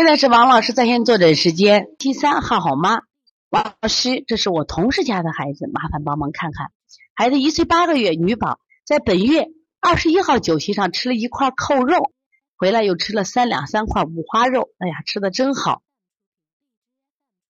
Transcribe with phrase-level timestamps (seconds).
[0.00, 3.02] 现在是王老师在线坐诊时间，第三号好妈，
[3.50, 6.68] 王老师，这是我同事家的孩子，麻烦帮忙看看。
[7.14, 9.48] 孩子一岁八个月，女宝，在本月
[9.78, 12.12] 二十一号酒席上吃了一块扣肉，
[12.56, 15.82] 回来又吃了三两三块五花肉，哎呀，吃的真好。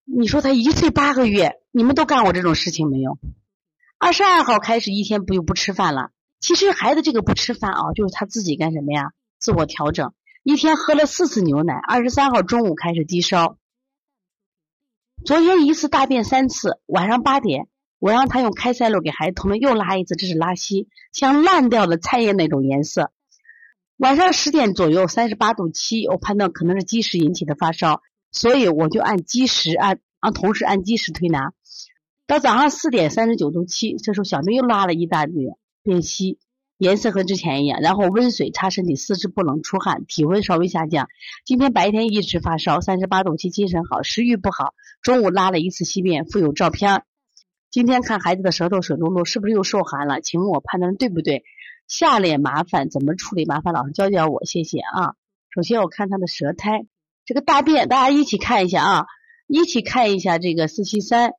[0.03, 3.17] 你说他一岁八个月，你们都干过这种事情没有？
[3.97, 6.09] 二十二号开始一天不就不吃饭了？
[6.41, 9.13] 其实孩子这个不吃饭啊，就是他自己干什么呀？
[9.39, 10.13] 自我调整。
[10.43, 13.57] 一天喝了四次牛奶，二十三号中午开始低烧，
[15.23, 17.67] 昨天一次大便三次，晚上八点
[17.99, 23.11] 我让他用开塞露给孩子通了，又拉一次，这是拉稀，像烂掉的菜叶那种颜色。
[23.97, 31.53] 晚上十点左右三十八度七，我判断可能是积食引起的发烧，所以我就按积食按让同时按积食推拿。
[32.25, 35.35] 到早上四点三十九度七，这时候小妹又拉了一大堆
[35.83, 36.39] 便稀。
[36.81, 41.09] 颜色和之前一样，然后温水擦身体，四肢不冷，出汗，体温稍微下降。
[41.45, 44.73] 今天白天一直发烧，三十八度七，精神好，食欲不好。
[45.03, 47.03] 中午拉了一次稀便，附有照片。
[47.69, 50.21] 今天看孩子的舌头水漉漉，是不是又受寒了？
[50.21, 51.43] 请问我判断对不对？
[51.87, 53.45] 下列麻烦怎么处理？
[53.45, 55.13] 麻烦老师教教我，谢谢啊。
[55.53, 56.87] 首先我看他的舌苔，
[57.27, 59.05] 这个大便，大家一起看一下啊，
[59.45, 61.33] 一起看一下这个四七三，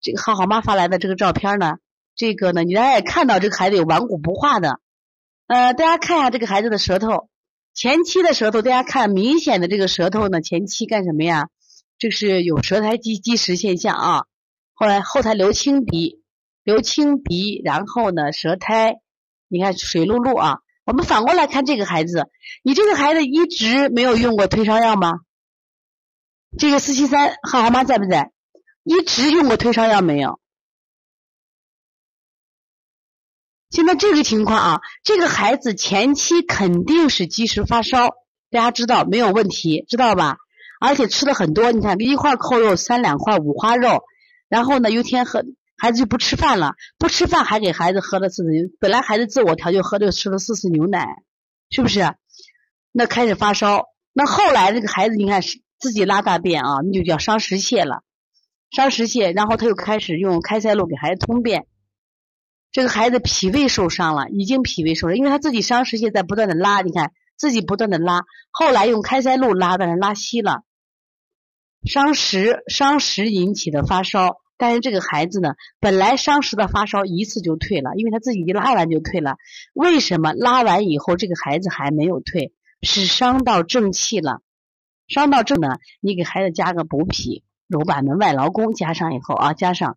[0.00, 1.76] 这个浩浩妈发来的这个照片呢。
[2.18, 4.80] 这个呢，你大家也看到这个孩子有顽固不化的，
[5.46, 7.28] 呃，大家看一下这个孩子的舌头，
[7.74, 11.48] 前期的舌头，大家看明显的这个舌头呢，前期干什么呀？
[11.96, 14.24] 这是有舌苔积积食现象啊。
[14.74, 16.20] 后来后台流清鼻，
[16.64, 18.96] 流清鼻，然后呢舌苔，
[19.46, 20.58] 你看水漉漉啊。
[20.84, 22.28] 我们反过来看这个孩子，
[22.64, 25.20] 你这个孩子一直没有用过退烧药吗？
[26.58, 28.32] 这个四七三浩浩妈在不在？
[28.82, 30.40] 一直用过退烧药没有？
[33.70, 38.08] 现在这个情况啊，这个孩子前期肯定是积食发烧，
[38.50, 40.38] 大家知道没有问题，知道吧？
[40.80, 44.04] 而且吃的很多，你看一块扣肉，三两块五花肉，
[44.48, 45.44] 然后呢，有天喝
[45.76, 48.48] 孩子就不吃饭了，不吃饭还给孩子喝了四次，
[48.80, 51.06] 本来孩子自我调就喝就吃了四次牛奶，
[51.68, 52.14] 是不是？
[52.90, 55.42] 那开始发烧，那后来这个孩子你看
[55.78, 58.02] 自己拉大便啊，那就叫伤食泻了，
[58.70, 61.66] 伤食泻，然后他又开始用开塞露给孩子通便。
[62.70, 70.64] 这个孩子脾胃受伤了，已经脾胃受伤，因为他自己伤食泻在不断的拉，你看自己不断的拉，后来用开塞露拉，但是拉稀了，
[71.84, 79.36] 伤食伤食引起的发烧，但是这个孩子呢，本来伤食的发烧一次就退了，因为他自己一拉完就退了，
[79.72, 82.52] 为什么拉完以后这个孩子还没有退？
[82.82, 84.40] 是伤到正气了，
[85.08, 89.96] 伤到正呢，你给孩子加个补脾、揉板门、外劳宫，加上以后啊，加上。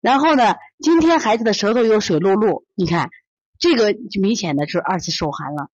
[0.00, 3.10] 然后呢，今天孩子的舌头有水漉漉，你看
[3.58, 5.68] 这个就明显的是二次受寒了，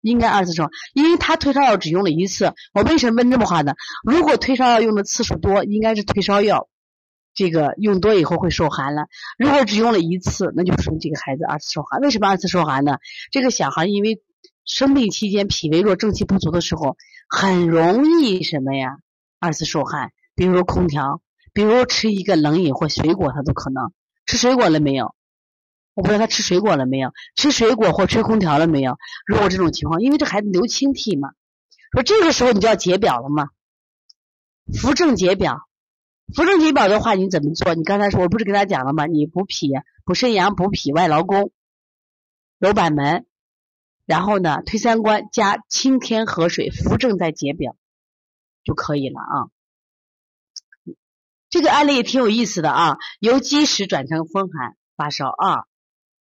[0.00, 2.54] 应该二次受，因为他退烧药只用了一次。
[2.72, 3.74] 我为什么问这么话呢？
[4.02, 6.68] 如果退烧药用的次数多，应该是退烧药
[7.34, 9.08] 这个用多以后会受寒了。
[9.36, 12.00] 如果只用了一次，那就说明这个孩子二次受寒。
[12.00, 12.96] 为什么二次受寒呢？
[13.30, 14.22] 这个小孩因为
[14.64, 16.96] 生病期间脾胃弱、正气不足的时候，
[17.28, 18.96] 很容易什么呀？
[19.38, 21.20] 二次受寒，比如说空调。
[21.56, 23.90] 比如吃一个冷饮或水果，他都可能
[24.26, 25.14] 吃水果了没有？
[25.94, 28.98] 我不知道他吃水果了没有，吃水果或吹空调了没有？
[29.24, 31.30] 如果这种情况，因为这孩子流清涕嘛，
[31.92, 33.48] 说这个时候你就要解表了嘛，
[34.78, 35.66] 扶正解表，
[36.34, 37.74] 扶正解表的话你怎么做？
[37.74, 39.06] 你刚才说我不是跟他讲了吗？
[39.06, 39.70] 你补脾、
[40.04, 41.52] 补肾阳、补脾、外劳宫、
[42.58, 43.24] 揉板门，
[44.04, 47.76] 然后呢推三关加清天河水扶正再解表
[48.62, 49.55] 就可以了啊。
[51.48, 55.64] 这个案例也挺有意思的啊，由积食转成风寒发烧啊，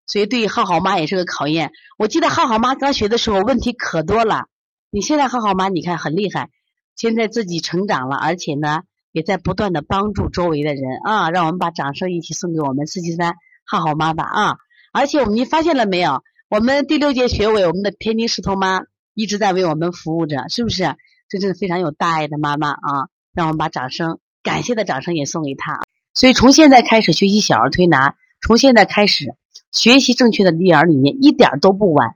[0.06, 1.72] 所以对浩浩妈也是个考验。
[1.96, 4.46] 我记得浩浩妈刚学的时候问题可多了，
[4.90, 6.50] 你现在浩浩妈你看很厉害，
[6.94, 8.82] 现在自己成长了，而且呢
[9.12, 13.34] 也在不断的帮助周围的人啊，让我们把掌声一起送给我们四七三
[13.64, 14.56] 浩浩妈吧啊！
[14.92, 16.22] 而且我们你发现了没有？
[16.50, 18.82] 我们第六届学委，我们的天津石头妈
[19.14, 20.96] 一直在为我们服务着，是不是？
[21.28, 23.08] 这真是非常有大爱的妈妈啊！
[23.32, 24.20] 让我们把掌声。
[24.44, 25.80] 感谢的掌声也送给他。
[26.12, 29.34] 所以从现在开始学习小儿推拿，从现在开始
[29.72, 32.14] 学习正确的育儿理念，一点都不晚。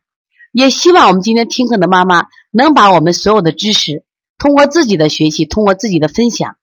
[0.53, 4.05] 也希望我们今天听课的妈妈能把我们所有的知识，
[4.39, 6.57] 通过自己的学习，通过自己的分享，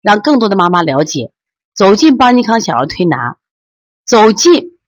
[0.00, 1.30] 让更多的妈妈了解，
[1.74, 3.36] 走进邦尼康小儿推拿，
[4.06, 4.78] 走进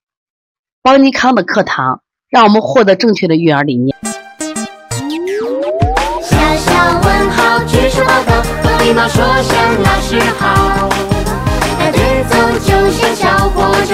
[0.81, 3.95] 邦尼康的课堂，让我们获得正确的育儿理念。
[6.23, 8.30] 小小问号，举手报告。
[8.83, 10.89] 礼貌说声老师好，
[11.77, 13.93] 那节奏就像小火车